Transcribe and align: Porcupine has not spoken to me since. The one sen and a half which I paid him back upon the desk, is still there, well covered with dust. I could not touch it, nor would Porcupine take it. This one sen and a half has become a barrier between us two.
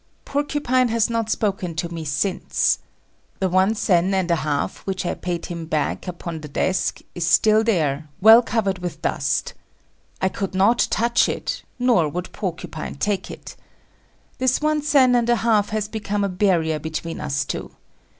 Porcupine 0.25 0.87
has 0.87 1.11
not 1.11 1.29
spoken 1.29 1.75
to 1.75 1.93
me 1.93 2.03
since. 2.05 2.79
The 3.37 3.47
one 3.49 3.75
sen 3.75 4.15
and 4.15 4.31
a 4.31 4.37
half 4.37 4.77
which 4.87 5.05
I 5.05 5.13
paid 5.13 5.45
him 5.45 5.67
back 5.67 6.07
upon 6.07 6.41
the 6.41 6.47
desk, 6.47 7.01
is 7.13 7.27
still 7.27 7.63
there, 7.63 8.09
well 8.19 8.41
covered 8.41 8.79
with 8.79 9.03
dust. 9.03 9.53
I 10.19 10.27
could 10.27 10.55
not 10.55 10.87
touch 10.89 11.29
it, 11.29 11.61
nor 11.77 12.09
would 12.09 12.31
Porcupine 12.31 12.95
take 12.95 13.29
it. 13.29 13.55
This 14.39 14.59
one 14.59 14.81
sen 14.81 15.13
and 15.13 15.29
a 15.29 15.35
half 15.35 15.69
has 15.69 15.87
become 15.87 16.23
a 16.23 16.29
barrier 16.29 16.79
between 16.79 17.21
us 17.21 17.45
two. 17.45 17.69